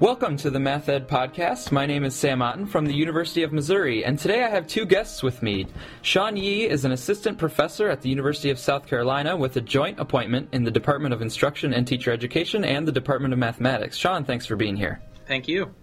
[0.00, 1.72] Welcome to the Math Ed Podcast.
[1.72, 4.86] My name is Sam Otten from the University of Missouri, and today I have two
[4.86, 5.66] guests with me.
[6.00, 10.00] Sean Yee is an assistant professor at the University of South Carolina with a joint
[10.00, 13.98] appointment in the Department of Instruction and Teacher Education and the Department of Mathematics.
[13.98, 15.02] Sean, thanks for being here.
[15.28, 15.74] Thank you.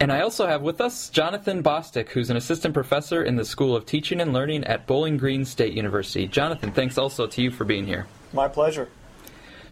[0.00, 3.76] And I also have with us Jonathan Bostic, who's an assistant professor in the School
[3.76, 6.26] of Teaching and Learning at Bowling Green State University.
[6.26, 8.06] Jonathan, thanks also to you for being here.
[8.32, 8.88] My pleasure.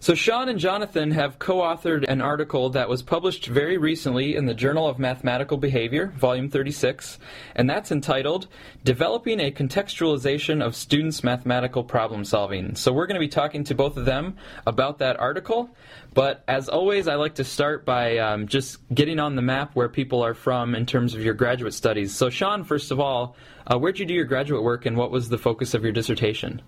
[0.04, 4.44] So, Sean and Jonathan have co authored an article that was published very recently in
[4.44, 7.18] the Journal of Mathematical Behavior, Volume 36,
[7.56, 8.46] and that's entitled
[8.84, 12.74] Developing a Contextualization of Students' Mathematical Problem Solving.
[12.74, 15.70] So, we're going to be talking to both of them about that article,
[16.12, 19.88] but as always, I like to start by um, just getting on the map where
[19.88, 22.14] people are from in terms of your graduate studies.
[22.14, 25.30] So, Sean, first of all, uh, where'd you do your graduate work and what was
[25.30, 26.60] the focus of your dissertation?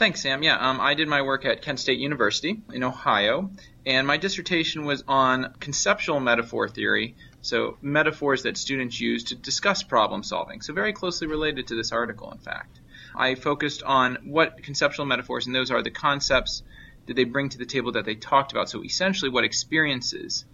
[0.00, 0.42] Thanks, Sam.
[0.42, 3.50] Yeah, um, I did my work at Kent State University in Ohio,
[3.84, 9.82] and my dissertation was on conceptual metaphor theory, so metaphors that students use to discuss
[9.82, 10.62] problem solving.
[10.62, 12.80] So, very closely related to this article, in fact.
[13.14, 16.62] I focused on what conceptual metaphors, and those are the concepts
[17.04, 18.70] did they bring to the table that they talked about.
[18.70, 20.46] So, essentially, what experiences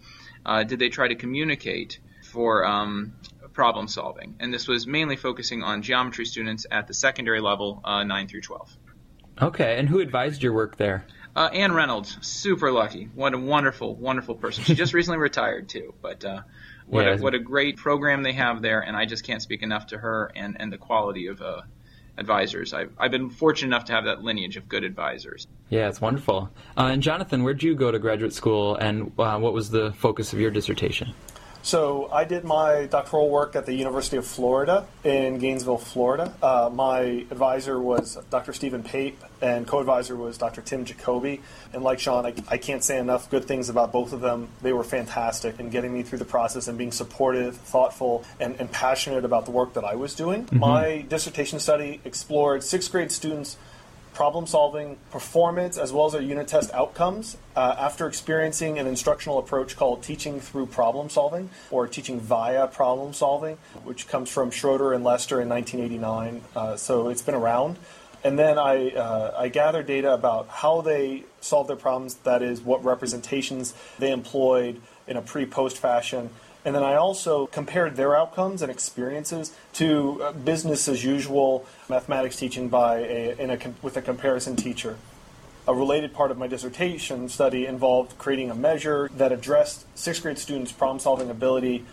[0.45, 3.13] uh, did they try to communicate for um,
[3.53, 4.35] problem solving?
[4.41, 8.41] And this was mainly focusing on geometry students at the secondary level, uh, 9 through
[8.41, 8.77] 12.
[9.41, 11.05] Okay, and who advised your work there?
[11.35, 13.09] Uh, Anne Reynolds, super lucky.
[13.13, 14.63] What a wonderful, wonderful person.
[14.63, 16.41] She just recently retired too, but uh,
[16.87, 17.13] what yeah.
[17.13, 19.97] a, what a great program they have there, and I just can't speak enough to
[19.97, 21.61] her and, and the quality of uh,
[22.17, 22.73] advisors.
[22.73, 25.47] I've, I've been fortunate enough to have that lineage of good advisors.
[25.69, 26.49] Yeah, it's wonderful.
[26.75, 30.33] Uh, and Jonathan, where'd you go to graduate school, and uh, what was the focus
[30.33, 31.13] of your dissertation?
[31.67, 36.33] So I did my doctoral work at the University of Florida in Gainesville, Florida.
[36.41, 38.53] Uh, my advisor was Dr.
[38.53, 40.61] Stephen Pape, and co-advisor was Dr.
[40.61, 41.39] Tim Jacobbe.
[41.73, 44.47] And like Sean, I, I, can't say enough good things about both of them.
[44.61, 48.71] They were fantastic in getting me through the process and being supportive, thoughtful, and, and
[48.71, 50.45] passionate about the work that I was doing.
[50.45, 50.59] Mm-hmm.
[50.59, 53.57] My dissertation study explored sixth grade students'
[54.17, 59.37] problem solving performance as well as our unit test outcomes uh, after experiencing an instructional
[59.37, 64.91] approach called teaching through problem solving or teaching via problem solving, which comes from Schroeder
[64.91, 66.41] and Lester in 1989.
[66.55, 67.77] Uh, so it's been around.
[68.23, 72.59] And then I, uh, I gather data about how they solve their problems, that is,
[72.59, 76.31] what representations they employed in a pre post fashion
[76.67, 82.35] and then I also compared their outcomes and experiences to uh, business as usual mathematics
[82.35, 84.97] teaching by a, a, with a comparison teacher.
[85.65, 90.37] A related part of my dissertation study involved creating a measure that addressed sixth grade
[90.37, 91.85] students' problem solving ability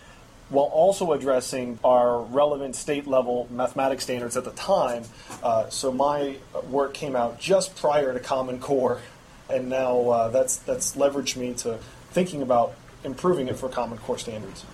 [0.49, 5.05] while also addressing our relevant state level mathematics standards at the time.
[5.41, 6.35] Uh, so my
[6.69, 8.99] work came out just prior to Common Core,
[9.49, 11.79] and now uh, that's, that's leveraged me to
[12.11, 12.75] thinking about
[13.05, 14.65] improving it for Common Core standards.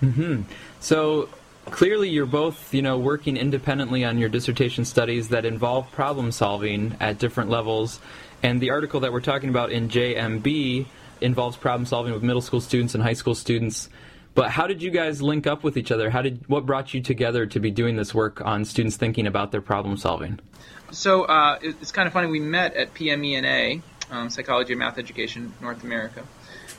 [0.00, 0.42] Hmm.
[0.80, 1.28] So
[1.66, 6.96] clearly, you're both, you know, working independently on your dissertation studies that involve problem solving
[7.00, 8.00] at different levels.
[8.42, 10.86] And the article that we're talking about in JMB
[11.20, 13.88] involves problem solving with middle school students and high school students.
[14.34, 16.10] But how did you guys link up with each other?
[16.10, 19.50] How did what brought you together to be doing this work on students thinking about
[19.50, 20.38] their problem solving?
[20.92, 22.28] So uh, it's kind of funny.
[22.28, 26.22] We met at PMENA, um, Psychology and Math Education North America,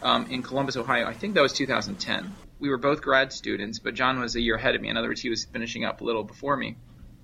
[0.02, 1.06] um, in Columbus, Ohio.
[1.06, 2.36] I think that was 2010.
[2.60, 4.90] We were both grad students, but John was a year ahead of me.
[4.90, 6.76] In other words, he was finishing up a little before me.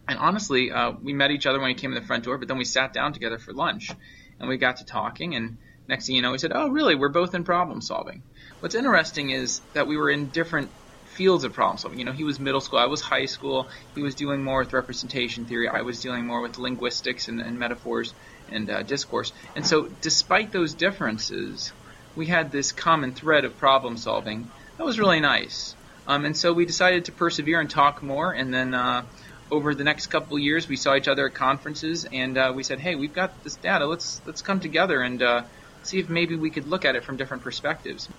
[0.07, 2.47] And honestly, uh, we met each other when he came in the front door, but
[2.47, 3.91] then we sat down together for lunch,
[4.39, 5.35] and we got to talking.
[5.35, 6.95] And next thing you know, he said, "Oh, really?
[6.95, 8.21] We're both in problem solving."
[8.59, 10.69] What's interesting is that we were in different
[11.15, 11.99] fields of problem solving.
[11.99, 13.69] You know, he was middle school, I was high school.
[13.95, 15.67] He was dealing more with representation theory.
[15.67, 18.13] I was dealing more with linguistics and, and metaphors
[18.49, 19.31] and uh, discourse.
[19.55, 21.73] And so, despite those differences,
[22.15, 24.49] we had this common thread of problem solving.
[24.77, 25.75] That was really nice.
[26.07, 28.31] Um, and so we decided to persevere and talk more.
[28.31, 29.03] And then uh,
[29.51, 32.79] over the next couple years, we saw each other at conferences, and uh, we said,
[32.79, 33.85] "Hey, we've got this data.
[33.85, 35.43] Let's let's come together and uh,
[35.83, 38.09] see if maybe we could look at it from different perspectives."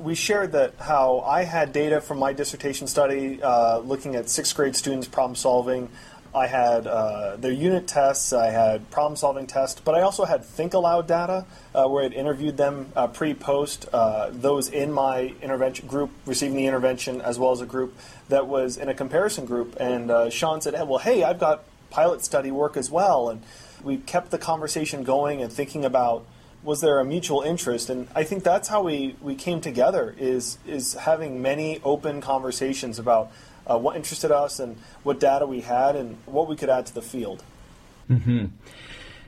[0.00, 4.54] We shared that how I had data from my dissertation study uh, looking at sixth
[4.56, 5.88] grade students problem solving
[6.34, 10.44] I had uh, their unit tests, I had problem solving tests, but I also had
[10.44, 15.34] Think Aloud data uh, where I'd interviewed them uh, pre post, uh, those in my
[15.40, 17.96] intervention group receiving the intervention, as well as a group
[18.28, 19.76] that was in a comparison group.
[19.78, 23.28] And uh, Sean said, hey, Well, hey, I've got pilot study work as well.
[23.28, 23.42] And
[23.84, 26.26] we kept the conversation going and thinking about
[26.64, 30.56] was there a mutual interest and i think that's how we, we came together is
[30.66, 33.30] is having many open conversations about
[33.66, 36.94] uh, what interested us and what data we had and what we could add to
[36.94, 37.42] the field
[38.10, 38.46] mm-hmm.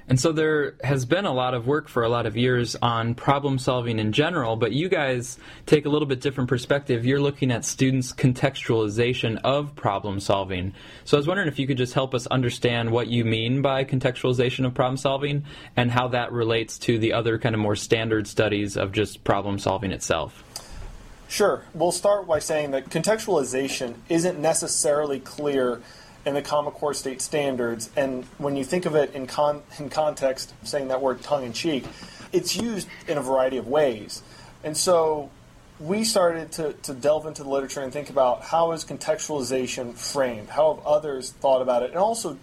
[0.09, 3.15] And so there has been a lot of work for a lot of years on
[3.17, 5.37] problem solving in general, but you guys
[5.67, 7.05] take a little bit different perspective.
[7.05, 10.75] You're looking at students' contextualization of problem solving.
[11.05, 13.85] So I was wondering if you could just help us understand what you mean by
[13.85, 15.45] contextualization of problem solving
[15.77, 19.59] and how that relates to the other kind of more standard studies of just problem
[19.59, 20.45] solving itself.
[21.29, 21.65] Sure.
[21.75, 25.83] We'll start by saying that contextualization isn't necessarily clear
[26.25, 27.91] in the Common Core state standards.
[27.97, 31.53] And when you think of it in, con- in context, saying that word tongue in
[31.53, 31.85] cheek,
[32.33, 34.23] it's used in a variety of ways.
[34.65, 35.31] And so
[35.79, 40.49] we started to, to delve into the literature and think about how is contextualization framed?
[40.49, 41.91] How have others thought about it?
[41.91, 42.39] And also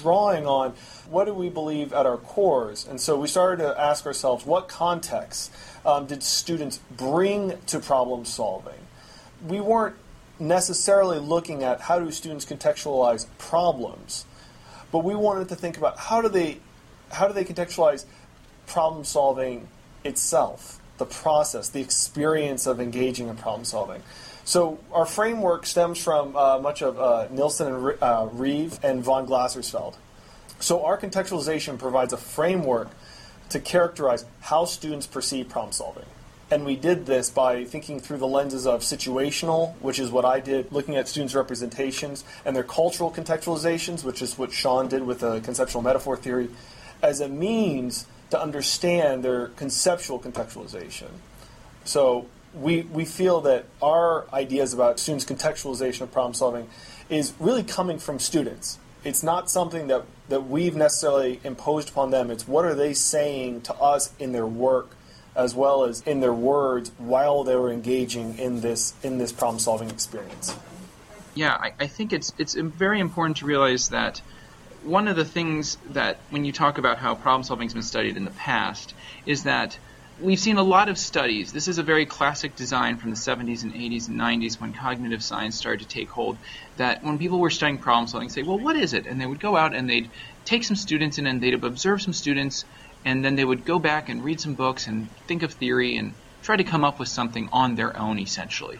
[0.00, 0.74] drawing on
[1.08, 2.86] what do we believe at our cores?
[2.88, 5.52] And so we started to ask ourselves what context
[5.84, 8.78] um, did students bring to problem solving?
[9.46, 9.96] We weren't
[10.38, 14.24] necessarily looking at how do students contextualize problems,
[14.90, 16.58] but we wanted to think about how do they
[17.10, 18.06] how do they contextualize
[18.66, 19.68] problem solving
[20.04, 24.02] itself, the process, the experience of engaging in problem solving.
[24.44, 29.26] So our framework stems from uh, much of uh, Nilsson and uh, Ryve and von
[29.26, 29.94] Glasersfeld.
[30.58, 32.88] So our contextualization provides a framework
[33.50, 36.06] to characterize how students perceive problem solving.
[36.50, 40.40] And we did this by thinking through the lenses of situational, which is what I
[40.40, 45.20] did, looking at students' representations, and their cultural contextualizations, which is what Sean did with
[45.20, 46.50] the conceptual metaphor theory,
[47.02, 51.08] as a means to understand their conceptual contextualization.
[51.84, 56.68] So we, we feel that our ideas about students' contextualization of problem solving
[57.08, 58.78] is really coming from students.
[59.04, 62.30] It's not something that, that we've necessarily imposed upon them.
[62.30, 64.96] It's what are they saying to us in their work
[65.34, 69.58] as well as in their words while they were engaging in this in this problem
[69.58, 70.54] solving experience.
[71.34, 74.20] Yeah, I, I think it's it's very important to realize that
[74.84, 78.16] one of the things that when you talk about how problem solving has been studied
[78.16, 78.94] in the past
[79.26, 79.78] is that
[80.22, 81.52] we've seen a lot of studies.
[81.52, 85.22] This is a very classic design from the 70s and 80s and 90s when cognitive
[85.22, 86.38] science started to take hold.
[86.76, 89.06] That when people were studying problem solving, say, well, what is it?
[89.06, 90.10] And they would go out and they'd
[90.44, 92.64] take some students in and they'd observe some students
[93.04, 96.14] and then they would go back and read some books and think of theory and
[96.42, 98.78] try to come up with something on their own essentially.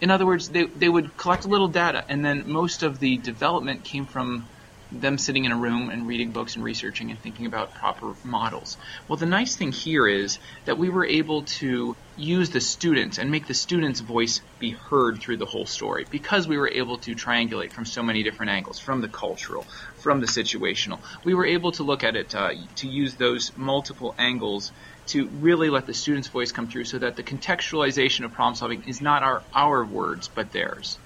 [0.00, 3.18] In other words, they, they would collect a little data and then most of the
[3.18, 4.48] development came from
[4.90, 8.76] them sitting in a room and reading books and researching and thinking about proper models.
[9.06, 13.30] Well, the nice thing here is that we were able to use the students and
[13.30, 17.14] make the students' voice be heard through the whole story because we were able to
[17.14, 19.66] triangulate from so many different angles from the cultural,
[19.98, 21.00] from the situational.
[21.22, 24.72] We were able to look at it uh, to use those multiple angles
[25.08, 28.82] to really let the student's voice come through so that the contextualization of problem solving
[28.88, 30.98] is not our, our words but theirs.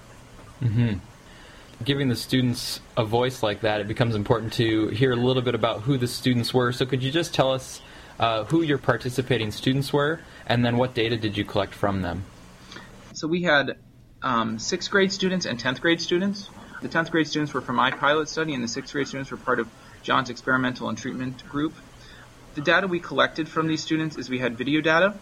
[0.61, 0.97] Mm-hmm
[1.83, 5.55] giving the students a voice like that, it becomes important to hear a little bit
[5.55, 6.71] about who the students were.
[6.71, 7.81] So, could you just tell us
[8.19, 12.25] uh, who your participating students were, and then what data did you collect from them?
[13.13, 13.77] So, we had
[14.21, 16.49] um, sixth grade students and tenth grade students.
[16.81, 19.37] The tenth grade students were from my pilot study, and the sixth grade students were
[19.37, 19.69] part of
[20.01, 21.73] John's experimental and treatment group.
[22.55, 25.15] The data we collected from these students is we had video data,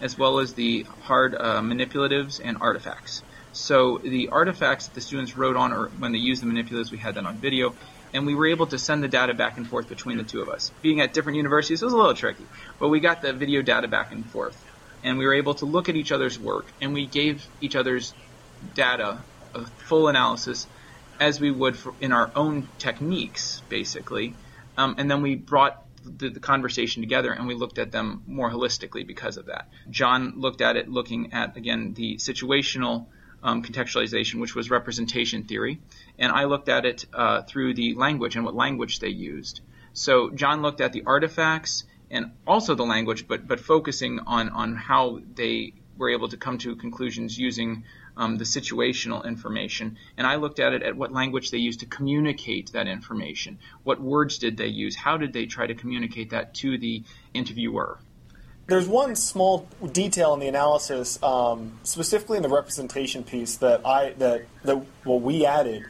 [0.00, 3.22] as well as the hard uh, manipulatives and artifacts.
[3.56, 6.98] So the artifacts that the students wrote on, or when they used the manipulatives, we
[6.98, 7.74] had that on video,
[8.12, 10.50] and we were able to send the data back and forth between the two of
[10.50, 10.70] us.
[10.82, 12.44] Being at different universities, it was a little tricky,
[12.78, 14.62] but we got the video data back and forth,
[15.02, 18.12] and we were able to look at each other's work, and we gave each other's
[18.74, 19.22] data
[19.54, 20.66] a full analysis
[21.18, 24.34] as we would in our own techniques, basically,
[24.76, 28.50] um, and then we brought the, the, conversation together and we looked at them more
[28.50, 29.68] holistically because of that.
[29.90, 33.06] John looked at it looking at, again, the situational
[33.42, 35.78] um, contextualization, which was representation theory,
[36.18, 39.60] and I looked at it uh, through the language and what language they used.
[39.92, 44.76] So John looked at the artifacts and also the language, but but focusing on on
[44.76, 47.84] how they were able to come to conclusions using
[48.16, 49.96] um, the situational information.
[50.16, 53.58] And I looked at it at what language they used to communicate that information.
[53.84, 54.96] What words did they use?
[54.96, 57.02] How did they try to communicate that to the
[57.34, 57.98] interviewer?
[58.68, 64.10] There's one small detail in the analysis, um, specifically in the representation piece that I
[64.14, 65.84] that that well we added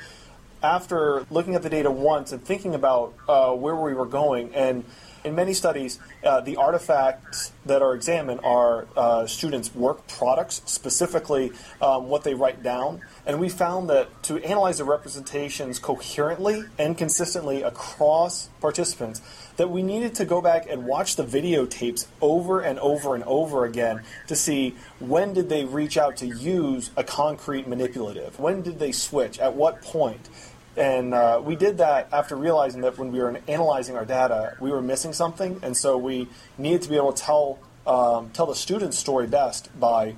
[0.62, 4.54] after looking at the data once and thinking about uh, where we were going.
[4.54, 4.84] And
[5.26, 11.50] in many studies, uh, the artifacts that are examined are uh, students' work products, specifically
[11.82, 13.00] um, what they write down.
[13.26, 19.20] And we found that to analyze the representations coherently and consistently across participants,
[19.56, 23.64] that we needed to go back and watch the videotapes over and over and over
[23.64, 28.38] again to see when did they reach out to use a concrete manipulative?
[28.38, 29.40] When did they switch?
[29.40, 30.28] At what point?
[30.76, 34.70] And uh, we did that after realizing that when we were analyzing our data, we
[34.70, 36.28] were missing something, and so we
[36.58, 40.16] needed to be able to tell um, tell the student's story best by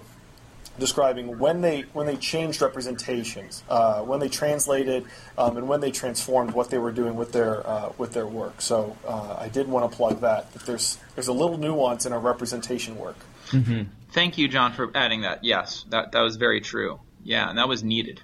[0.79, 5.05] describing when they when they changed representations, uh, when they translated,
[5.37, 8.61] um, and when they transformed what they were doing with their uh, with their work.
[8.61, 12.13] So uh, I did want to plug that that there's there's a little nuance in
[12.13, 13.17] our representation work.
[13.51, 13.91] Mm-hmm.
[14.13, 15.45] Thank you, John, for adding that.
[15.45, 17.01] Yes, that that was very true.
[17.23, 18.23] Yeah, and that was needed.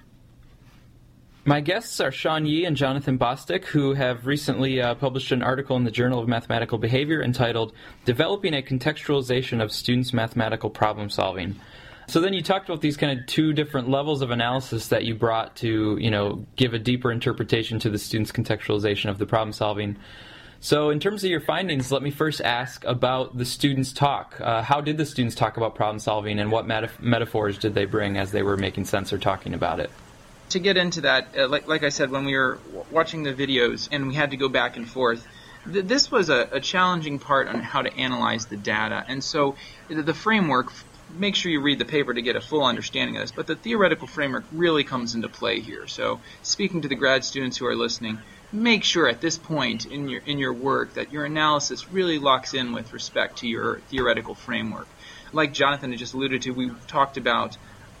[1.47, 5.77] My guests are Sean Yee and Jonathan Bostic, who have recently uh, published an article
[5.77, 7.71] in the Journal of Mathematical Behavior entitled
[8.03, 11.55] Developing a Contextualization of Students' Mathematical Problem Solving.
[12.07, 15.13] So then you talked about these kind of two different levels of analysis that you
[15.13, 19.53] brought to, you know, give a deeper interpretation to the student's contextualization of the problem
[19.53, 19.97] solving.
[20.61, 24.41] So in terms of your findings, let me first ask about the students' talk.
[24.41, 27.85] Uh, how did the students talk about problem solving, and what meta- metaphors did they
[27.85, 29.91] bring as they were making sense or talking about it?
[30.49, 33.33] To get into that, uh, like, like I said, when we were w- watching the
[33.33, 35.25] videos and we had to go back and forth,
[35.71, 39.03] th- this was a, a, challenging part on how to analyze the data.
[39.07, 39.55] And so
[39.87, 40.71] the, the framework
[41.09, 43.31] make sure you read the paper to get a full understanding of this.
[43.31, 45.87] But the theoretical framework really comes into play here.
[45.87, 48.19] So, speaking to the grad students who are listening,
[48.51, 52.53] make sure at this point in your in your work that your analysis really locks
[52.53, 54.87] in with respect to your theoretical framework.
[55.31, 57.57] Like Jonathan had just alluded to, we talked about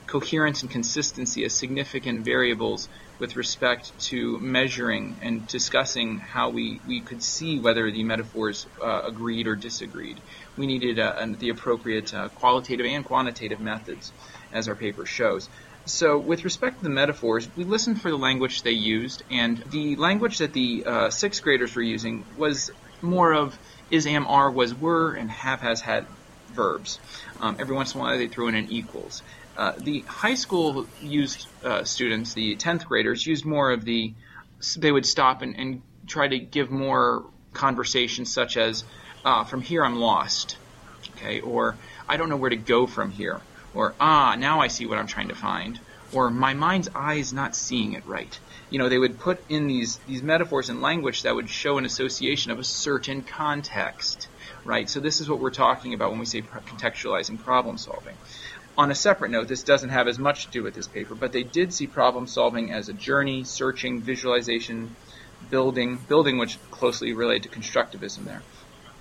[0.07, 2.87] coherence and consistency as significant variables
[3.19, 9.01] with respect to measuring and discussing how we, we could see whether the metaphors uh,
[9.05, 10.19] agreed or disagreed.
[10.57, 14.11] We needed uh, the appropriate uh, qualitative and quantitative methods,
[14.51, 15.49] as our paper shows.
[15.85, 19.95] So, with respect to the metaphors, we listened for the language they used, and the
[19.95, 22.71] language that the uh, sixth graders were using was
[23.01, 23.57] more of
[23.91, 26.07] is, am, are, was, were, and have, has, had
[26.53, 26.99] verbs.
[27.39, 29.21] Um, every once in a while, they throw in an equals.
[29.57, 34.13] Uh, the high school used uh, students, the 10th graders, used more of the,
[34.77, 38.83] they would stop and, and try to give more conversations such as,
[39.23, 40.57] uh, from here I'm lost,
[41.15, 43.41] okay, or I don't know where to go from here,
[43.73, 45.79] or ah, now I see what I'm trying to find,
[46.13, 48.37] or my mind's eye is not seeing it right.
[48.69, 51.85] You know, they would put in these, these metaphors and language that would show an
[51.85, 54.27] association of a certain context,
[54.63, 54.89] right?
[54.89, 58.15] So this is what we're talking about when we say contextualizing problem solving.
[58.77, 61.31] On a separate note, this doesn't have as much to do with this paper, but
[61.31, 64.95] they did see problem solving as a journey, searching, visualization,
[65.49, 68.41] building, building which closely related to constructivism there.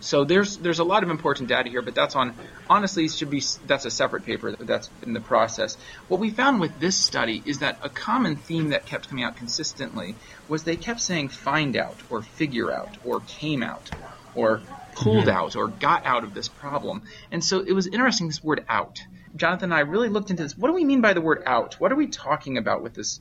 [0.04, 2.34] So there's there's a lot of important data here, but that's on
[2.68, 5.76] honestly should be that's a separate paper that's in the process.
[6.08, 9.36] What we found with this study is that a common theme that kept coming out
[9.36, 10.14] consistently
[10.46, 13.90] was they kept saying find out or figure out or came out
[14.34, 14.60] or
[14.94, 15.36] pulled mm-hmm.
[15.36, 17.02] out or got out of this problem.
[17.32, 19.00] And so it was interesting this word out.
[19.36, 20.56] Jonathan and I really looked into this.
[20.56, 21.74] What do we mean by the word out?
[21.80, 23.20] What are we talking about with this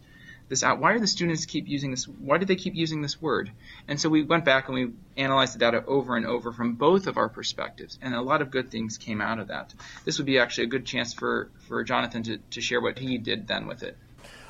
[0.50, 0.80] this out?
[0.80, 2.08] Why are the students keep using this?
[2.08, 3.52] Why do they keep using this word?
[3.88, 7.08] And so we went back and we analyzed the data over and over from both
[7.08, 9.74] of our perspectives, and a lot of good things came out of that.
[10.06, 13.18] This would be actually a good chance for, for Jonathan to, to share what he
[13.18, 13.98] did then with it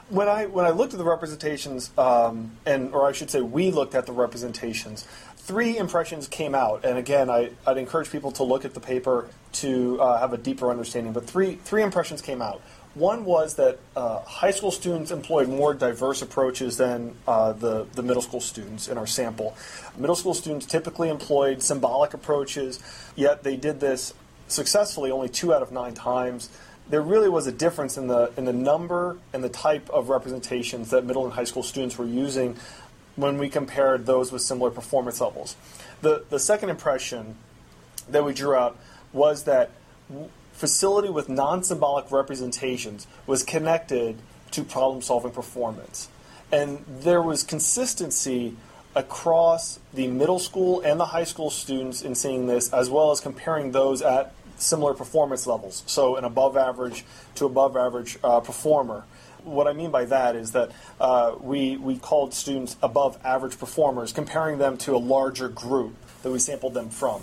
[0.09, 3.71] when I when I looked at the representations, um, and or I should say, we
[3.71, 5.07] looked at the representations
[5.43, 9.29] three impressions came out, and again, I, would encourage people to look at the paper
[9.53, 11.13] to uh, have a deeper understanding.
[11.13, 12.61] But three three impressions came out.
[12.95, 18.03] One was that uh, high school students employed more diverse approaches than uh, the, the
[18.03, 19.57] middle school students in our sample.
[19.97, 22.79] Middle school students typically employed symbolic approaches,
[23.15, 24.13] yet they did this
[24.47, 26.49] successfully only two out of nine times.
[26.87, 30.91] There really was a difference in the in the number and the type of representations
[30.91, 32.57] that middle and high school students were using
[33.15, 35.55] when we compared those with similar performance levels.
[36.01, 37.35] The, the second impression
[38.09, 38.77] that we drew out
[39.11, 39.69] was that
[40.53, 44.17] facility with non symbolic representations was connected
[44.51, 46.09] to problem solving performance.
[46.51, 48.55] And there was consistency
[48.95, 53.19] across the middle school and the high school students in seeing this, as well as
[53.19, 55.83] comparing those at similar performance levels.
[55.87, 57.03] So, an above average
[57.35, 59.03] to above average uh, performer
[59.43, 64.11] what I mean by that is that uh, we, we called students above average performers,
[64.11, 67.21] comparing them to a larger group that we sampled them from.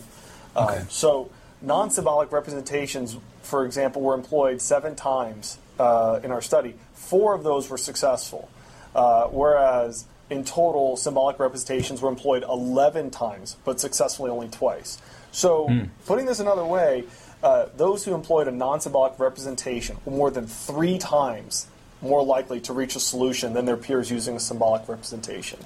[0.55, 0.85] Uh, okay.
[0.89, 1.31] so,
[1.62, 6.75] non symbolic representations, for example, were employed seven times uh, in our study.
[6.95, 8.50] Four of those were successful,
[8.95, 14.99] uh, whereas in total, symbolic representations were employed 11 times, but successfully only twice.
[15.33, 15.89] So, mm.
[16.07, 17.05] putting this another way,
[17.43, 21.67] uh, those who employed a non symbolic representation more than three times
[22.02, 25.59] more likely to reach a solution than their peers using a symbolic representation.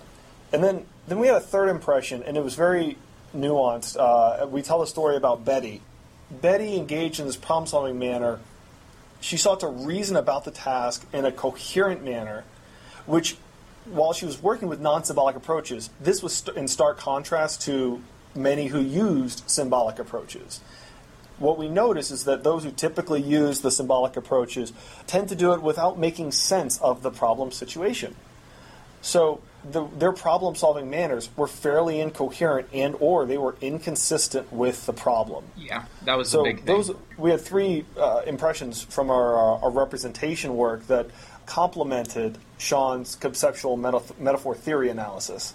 [0.53, 2.97] And then, then we had a third impression, and it was very
[3.35, 3.97] nuanced.
[3.99, 5.81] Uh, we tell a story about Betty.
[6.31, 8.41] Betty engaged in this problem solving manner.
[9.21, 12.45] She sought to reason about the task in a coherent manner,
[13.07, 13.37] which,
[13.85, 18.03] while she was working with non symbolic approaches, this was in stark contrast to
[18.35, 20.61] many who used symbolic approaches
[21.39, 24.73] what we notice is that those who typically use the symbolic approaches
[25.07, 28.15] tend to do it without making sense of the problem situation.
[29.03, 34.87] So the, their problem solving manners were fairly incoherent and or they were inconsistent with
[34.87, 35.45] the problem.
[35.57, 36.67] Yeah, that was so the big thing.
[36.67, 41.09] Those, we had three uh, impressions from our, uh, our representation work that
[41.47, 45.55] complemented Sean's conceptual metaphor theory analysis.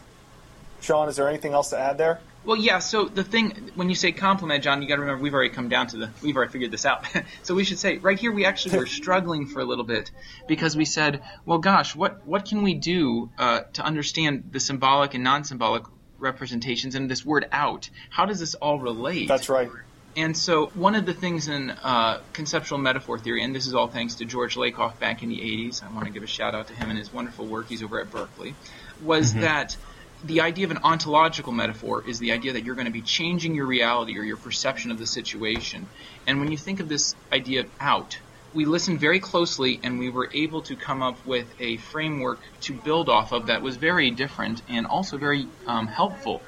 [0.82, 2.22] Sean, is there anything else to add there?
[2.46, 2.80] Well, yeah.
[2.80, 5.70] So the thing when you say compliment, John, you got to remember we've already come
[5.70, 7.06] down to the we've already figured this out.
[7.44, 10.12] so we should say right here we actually were struggling for a little bit
[10.48, 15.14] because we said, well, gosh, what what can we do uh, to understand the symbolic
[15.14, 15.84] and non-symbolic
[16.18, 17.90] representations and this word out?
[18.10, 19.28] How does this all relate?
[19.28, 19.70] That's right.
[20.16, 23.88] And so one of the things in uh, conceptual metaphor theory, and this is all
[23.88, 26.68] thanks to George Lakoff back in the 80s, I want to give a shout out
[26.68, 27.68] to him and his wonderful work.
[27.70, 28.56] He's over at Berkeley.
[29.04, 29.42] Was mm-hmm.
[29.42, 29.78] that
[30.24, 33.56] the idea of an ontological metaphor is the idea that you're going to be changing
[33.56, 35.88] your reality or your perception of the situation.
[36.28, 38.20] And when you think of this idea of out,
[38.54, 42.74] we listened very closely and we were able to come up with a framework to
[42.74, 46.42] build off of that was very different and also very um, helpful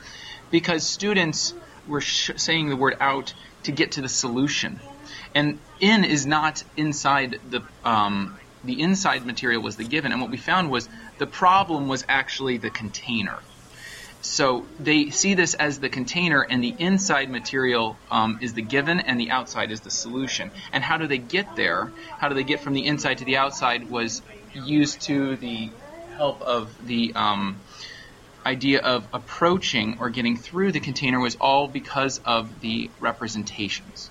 [0.49, 1.53] because students
[1.87, 4.79] were saying the word out to get to the solution.
[5.33, 10.29] And in is not inside the um, the inside material was the given, and what
[10.29, 10.87] we found was
[11.17, 13.39] the problem was actually the container.
[14.21, 18.99] So they see this as the container, and the inside material um, is the given,
[18.99, 20.51] and the outside is the solution.
[20.71, 21.91] And how do they get there?
[22.17, 23.89] How do they get from the inside to the outside?
[23.89, 24.21] Was
[24.53, 25.69] used to the
[26.17, 27.57] help of the um,
[28.45, 34.09] idea of approaching or getting through the container was all because of the representations.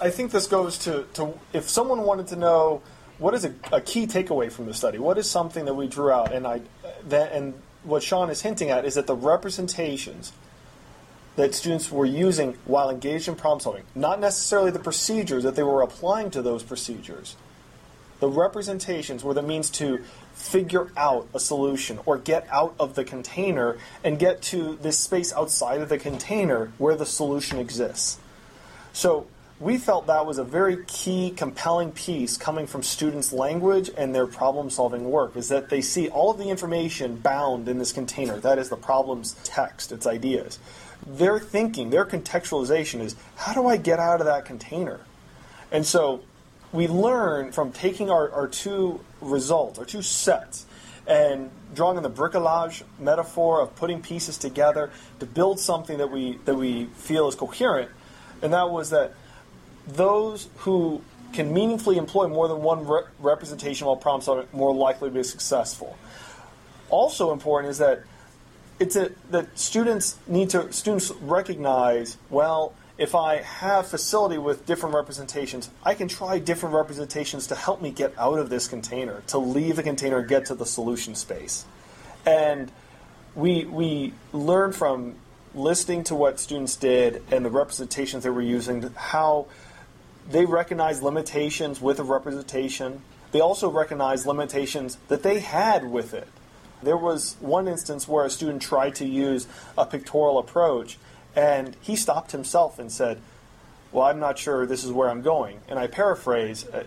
[0.00, 2.82] I think this goes to, to if someone wanted to know
[3.18, 6.10] what is a, a key takeaway from the study, what is something that we drew
[6.12, 6.60] out, and I
[7.08, 10.32] that, and what Sean is hinting at is that the representations
[11.36, 15.62] that students were using while engaged in problem solving, not necessarily the procedures that they
[15.62, 17.36] were applying to those procedures,
[18.20, 20.02] the representations were the means to
[20.34, 25.32] figure out a solution or get out of the container and get to this space
[25.32, 28.18] outside of the container where the solution exists.
[28.92, 29.28] So
[29.60, 34.26] we felt that was a very key, compelling piece coming from students' language and their
[34.26, 38.38] problem solving work is that they see all of the information bound in this container.
[38.38, 40.60] That is the problem's text, its ideas.
[41.06, 45.00] Their thinking, their contextualization is how do I get out of that container?
[45.72, 46.22] And so
[46.72, 50.66] we learn from taking our, our two results, our two sets,
[51.08, 56.38] and drawing on the bricolage metaphor of putting pieces together to build something that we
[56.44, 57.90] that we feel is coherent.
[58.42, 59.14] And that was that
[59.88, 65.08] those who can meaningfully employ more than one re- representation while problem solving more likely
[65.08, 65.98] to be successful.
[66.90, 68.02] Also important is that
[68.78, 74.94] it's a, that students need to students recognize well if I have facility with different
[74.96, 79.38] representations, I can try different representations to help me get out of this container, to
[79.38, 81.64] leave the container get to the solution space.
[82.26, 82.72] And
[83.36, 85.14] we we learn from
[85.54, 89.46] listening to what students did and the representations they were using how
[90.30, 93.02] they recognize limitations with a representation.
[93.32, 96.28] They also recognize limitations that they had with it.
[96.82, 100.98] There was one instance where a student tried to use a pictorial approach,
[101.34, 103.20] and he stopped himself and said,
[103.90, 105.60] Well, I'm not sure this is where I'm going.
[105.68, 106.66] And I paraphrase.
[106.66, 106.84] Uh,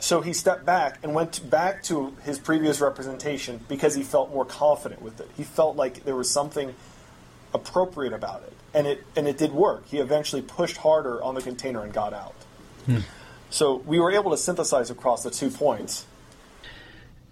[0.00, 4.44] so he stepped back and went back to his previous representation because he felt more
[4.44, 5.28] confident with it.
[5.36, 6.74] He felt like there was something
[7.52, 8.52] appropriate about it.
[8.74, 9.86] And it, and it did work.
[9.88, 12.34] He eventually pushed harder on the container and got out.
[12.88, 13.00] Hmm.
[13.50, 16.06] So we were able to synthesize across the two points.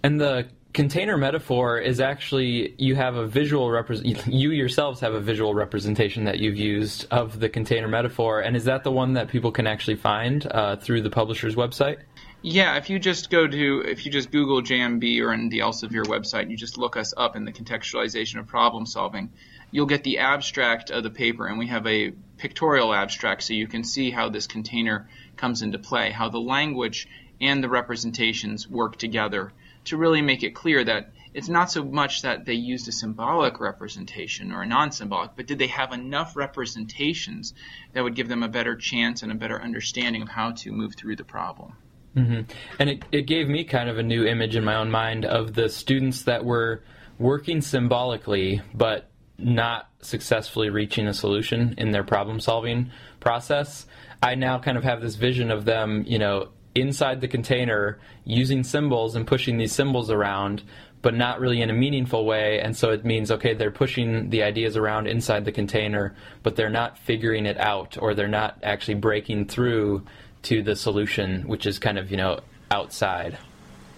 [0.03, 5.19] And the container metaphor is actually you have a visual represent you yourselves have a
[5.19, 9.27] visual representation that you've used of the container metaphor and is that the one that
[9.27, 11.97] people can actually find uh, through the publisher's website
[12.43, 16.05] yeah if you just go to if you just google jmb or in the elsevier
[16.05, 19.31] website you just look us up in the contextualization of problem solving
[19.71, 23.67] you'll get the abstract of the paper and we have a pictorial abstract so you
[23.67, 27.07] can see how this container comes into play, how the language
[27.39, 29.53] and the representations work together
[29.85, 33.59] to really make it clear that it's not so much that they used a symbolic
[33.59, 37.53] representation or a non-symbolic, but did they have enough representations
[37.93, 40.95] that would give them a better chance and a better understanding of how to move
[40.95, 41.73] through the problem.
[42.15, 42.51] Mm-hmm.
[42.79, 45.53] And it, it gave me kind of a new image in my own mind of
[45.53, 46.83] the students that were
[47.19, 53.85] working symbolically, but not successfully reaching a solution in their problem solving process.
[54.21, 58.63] I now kind of have this vision of them, you know, inside the container using
[58.63, 60.63] symbols and pushing these symbols around,
[61.01, 62.59] but not really in a meaningful way.
[62.59, 66.69] And so it means, okay, they're pushing the ideas around inside the container, but they're
[66.69, 70.05] not figuring it out or they're not actually breaking through
[70.43, 72.39] to the solution, which is kind of, you know,
[72.71, 73.37] outside.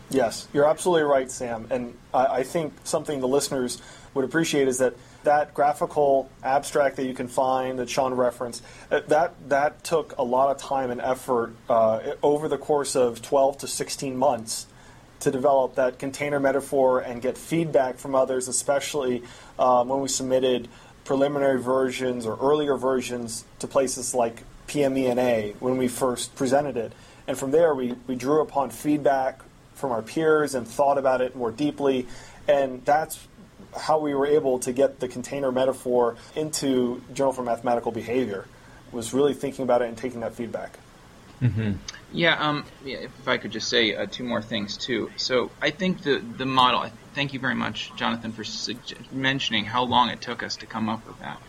[0.09, 1.67] Yes, you're absolutely right, Sam.
[1.69, 3.81] And I, I think something the listeners
[4.13, 9.01] would appreciate is that that graphical abstract that you can find that Sean referenced, uh,
[9.07, 13.59] that that took a lot of time and effort uh, over the course of 12
[13.59, 14.67] to 16 months
[15.19, 19.23] to develop that container metaphor and get feedback from others, especially
[19.57, 20.67] um, when we submitted
[21.03, 26.93] preliminary versions or earlier versions to places like PMENA when we first presented it.
[27.27, 29.41] And from there, we, we drew upon feedback
[29.73, 32.07] from our peers and thought about it more deeply.
[32.47, 33.27] And that's
[33.75, 38.45] how we were able to get the container metaphor into Journal for Mathematical Behavior,
[38.91, 40.79] was really thinking about it and taking that feedback.
[41.41, 41.73] Mm-hmm.
[42.11, 45.09] Yeah, um, yeah, if I could just say uh, two more things too.
[45.15, 46.89] So I think the the model.
[47.13, 48.43] Thank you very much, Jonathan, for
[49.11, 51.41] mentioning how long it took us to come up with that.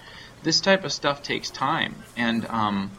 [0.42, 2.90] This type of stuff takes time, and um,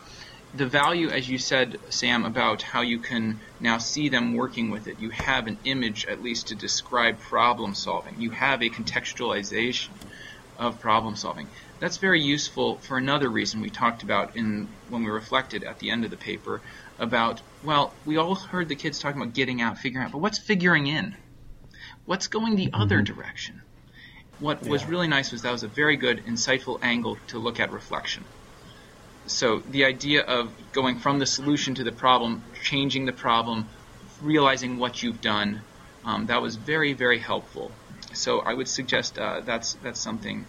[0.54, 4.88] the value, as you said, Sam, about how you can now see them working with
[4.88, 5.00] it.
[5.00, 8.16] You have an image, at least, to describe problem solving.
[8.20, 9.90] You have a contextualization
[10.58, 11.48] of problem solving.
[11.80, 15.90] That's very useful for another reason we talked about in when we reflected at the
[15.90, 16.62] end of the paper
[17.00, 20.38] about well, we all heard the kids talking about getting out, figuring out, but what's
[20.38, 21.16] figuring in?
[22.06, 22.82] What's going the mm-hmm.
[22.82, 23.62] other direction?
[24.40, 24.72] What yeah.
[24.72, 28.26] was really nice was that was a very good, insightful angle to look at reflection
[29.28, 33.68] so the idea of going from the solution to the problem, changing the problem,
[34.22, 35.62] realizing what you've done,
[36.06, 37.72] um, that was very, very helpful.
[38.14, 40.46] So I would suggest uh, that's that's something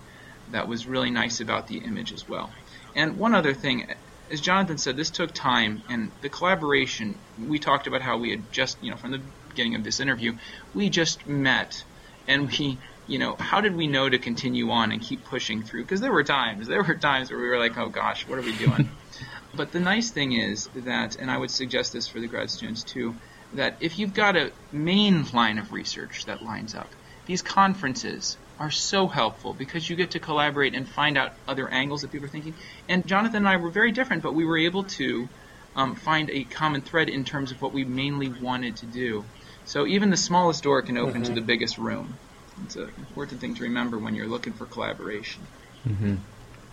[0.51, 2.51] that was really nice about the image as well.
[2.95, 3.87] And one other thing,
[4.31, 7.17] as Jonathan said, this took time, and the collaboration.
[7.39, 10.37] We talked about how we had just, you know, from the beginning of this interview,
[10.75, 11.85] we just met,
[12.27, 12.79] and we
[13.13, 15.83] you know, how did we know to continue on and keep pushing through?
[15.83, 18.43] Because there were times, there were times where we were like, oh gosh, what are
[18.43, 18.89] we doing?
[19.55, 22.83] but the nice thing is that, and I would suggest this for the grad students
[22.83, 23.15] too,
[23.53, 26.89] that if you've got a main line of research that lines up,
[27.27, 32.01] these conferences are so helpful because you get to collaborate and find out other angles
[32.01, 32.55] that people are thinking.
[32.89, 35.29] And Jonathan and I were very different, but we were able to
[35.77, 39.27] um, find a common thread in terms of what we mainly wanted to do.
[39.67, 41.35] So even the smallest door can open mm-hmm.
[41.35, 42.17] to the biggest room.
[42.65, 45.43] It's an important thing to remember when you're looking for collaboration.
[45.87, 46.17] Mm-hmm.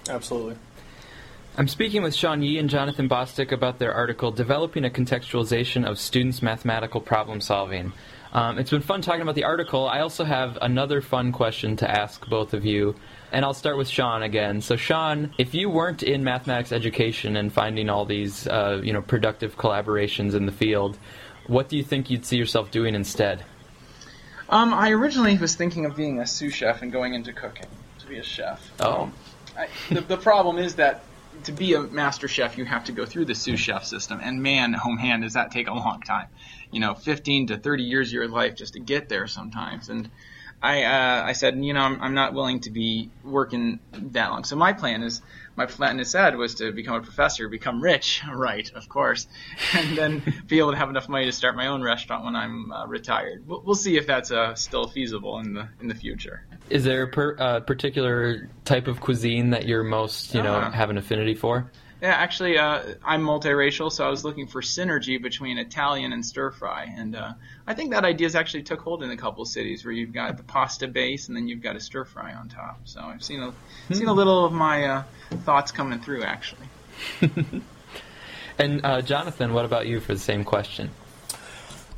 [0.10, 0.56] Absolutely.
[1.58, 6.00] I'm speaking with Sean Yee and Jonathan Bostic about their article, Developing a Contextualization of
[6.00, 7.92] Students' Mathematical Problem Solving.
[8.32, 9.88] Um, it's been fun talking about the article.
[9.88, 12.96] I also have another fun question to ask both of you,
[13.32, 14.62] and I'll start with Sean again.
[14.62, 19.02] So, Sean, if you weren't in mathematics education and finding all these, uh, you know,
[19.02, 20.98] productive collaborations in the field,
[21.48, 23.44] what do you think you'd see yourself doing instead?
[24.50, 27.68] Um, I originally was thinking of being a sous chef and going into cooking
[28.00, 28.72] to be a chef.
[28.80, 29.04] Oh.
[29.04, 29.14] Um,
[29.58, 31.04] I, the, the problem is that
[31.44, 34.42] to be a master chef, you have to go through the sous chef system, and
[34.42, 36.28] man, home hand, does that take a long time.
[36.72, 39.90] You know, 15 to 30 years of your life just to get there sometimes.
[39.90, 40.10] And
[40.62, 44.44] I, uh, I said, you know, I'm, I'm not willing to be working that long.
[44.44, 45.22] So my plan is
[45.60, 49.28] my plan is said was to become a professor, become rich, right, of course,
[49.74, 52.72] and then be able to have enough money to start my own restaurant when I'm
[52.72, 53.46] uh, retired.
[53.46, 56.46] We'll, we'll, see if that's uh, still feasible in the in the future.
[56.70, 60.72] Is there a per, uh, particular type of cuisine that you're most, you know, uh-huh.
[60.72, 61.70] have an affinity for?
[62.02, 66.52] Yeah, actually, uh, I'm multiracial, so I was looking for synergy between Italian and stir
[66.52, 67.34] fry, and uh,
[67.68, 70.14] I think that idea has actually took hold in a couple of cities where you've
[70.14, 72.80] got the pasta base and then you've got a stir fry on top.
[72.86, 73.94] So I've seen a hmm.
[73.94, 75.04] seen a little of my uh,
[75.44, 76.68] thoughts coming through actually.
[78.58, 80.90] and uh, Jonathan, what about you for the same question?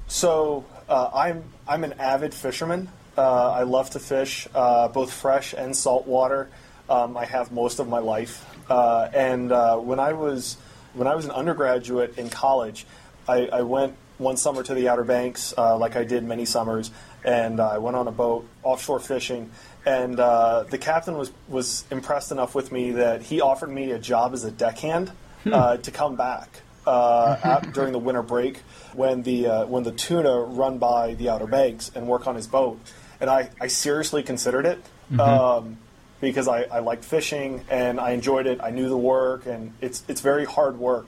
[0.07, 2.89] So uh, I'm I'm an avid fisherman.
[3.15, 6.49] Uh, I love to fish, both fresh and saltwater.
[6.89, 8.45] Um, I have most of my life.
[8.69, 10.57] Uh, and uh, when I was
[10.93, 12.85] when I was an undergraduate in college,
[13.27, 16.91] I, I went one summer to the Outer Banks, uh, like I did many summers,
[17.23, 19.51] and I went on a boat offshore fishing.
[19.85, 23.99] And uh, the captain was was impressed enough with me that he offered me a
[23.99, 25.11] job as a deckhand
[25.43, 25.53] hmm.
[25.53, 26.61] Uh, to come back.
[26.85, 28.57] Uh, at, during the winter break,
[28.93, 32.79] when the when the tuna run by the Outer Banks and work on his boat,
[33.19, 34.83] and I, I seriously considered it.
[35.11, 35.19] Mm-hmm.
[35.19, 35.77] Um,
[36.21, 38.61] because I, I liked fishing and I enjoyed it.
[38.63, 41.07] I knew the work, and it's it's very hard work,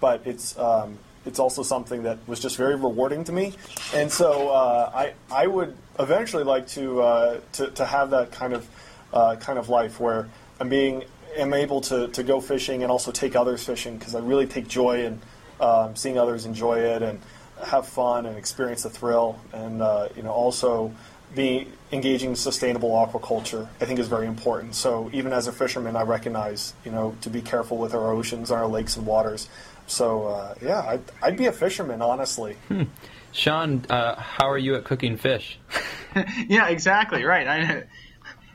[0.00, 3.52] but it's um, it's also something that was just very rewarding to me.
[3.94, 8.54] And so uh, I I would eventually like to uh, to, to have that kind
[8.54, 8.68] of
[9.12, 11.04] uh, kind of life where I'm being
[11.36, 14.68] am able to, to go fishing and also take others fishing because I really take
[14.68, 15.20] joy in
[15.60, 17.20] um, seeing others enjoy it and
[17.64, 20.92] have fun and experience the thrill and uh, you know also
[21.34, 24.74] be engaging in sustainable aquaculture I think is very important.
[24.74, 28.50] So even as a fisherman, I recognize you know to be careful with our oceans,
[28.50, 29.48] our lakes and waters.
[29.86, 32.56] So uh, yeah, I'd, I'd, be a fisherman honestly.
[32.68, 32.84] Hmm.
[33.32, 35.58] Sean, uh, how are you at cooking fish?
[36.46, 37.46] yeah, exactly right.
[37.46, 37.84] I,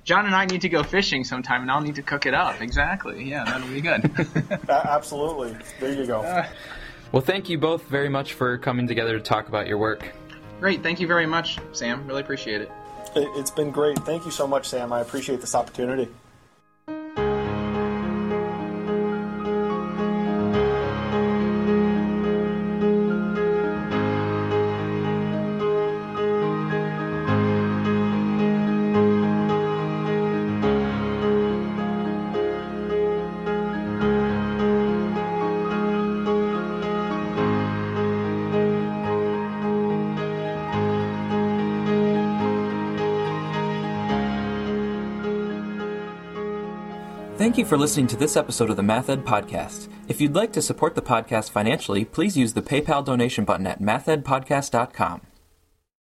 [0.10, 2.62] John and I need to go fishing sometime, and I'll need to cook it up.
[2.62, 3.30] Exactly.
[3.30, 4.10] Yeah, that'll be good.
[4.70, 5.56] Absolutely.
[5.80, 6.22] There you go.
[6.22, 6.48] Uh,
[7.12, 10.12] well, thank you both very much for coming together to talk about your work.
[10.60, 10.84] Great.
[10.84, 12.06] Thank you very much, Sam.
[12.06, 12.72] Really appreciate it.
[13.16, 13.98] It's been great.
[14.00, 14.92] Thank you so much, Sam.
[14.94, 16.10] I appreciate this opportunity.
[47.60, 49.90] You for listening to this episode of the MathEd Podcast.
[50.08, 53.82] If you'd like to support the podcast financially, please use the PayPal donation button at
[53.82, 55.29] mathedpodcast.com.